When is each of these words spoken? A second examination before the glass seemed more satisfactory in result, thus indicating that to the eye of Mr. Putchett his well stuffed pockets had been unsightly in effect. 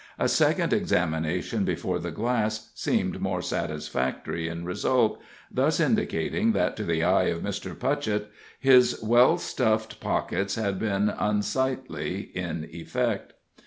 A 0.17 0.27
second 0.27 0.73
examination 0.73 1.63
before 1.63 1.99
the 1.99 2.09
glass 2.09 2.71
seemed 2.73 3.21
more 3.21 3.39
satisfactory 3.43 4.47
in 4.47 4.65
result, 4.65 5.21
thus 5.51 5.79
indicating 5.79 6.53
that 6.53 6.75
to 6.77 6.83
the 6.83 7.03
eye 7.03 7.25
of 7.25 7.43
Mr. 7.43 7.75
Putchett 7.77 8.31
his 8.59 8.99
well 9.03 9.37
stuffed 9.37 9.99
pockets 9.99 10.55
had 10.55 10.79
been 10.79 11.09
unsightly 11.09 12.31
in 12.33 12.67
effect. 12.71 13.33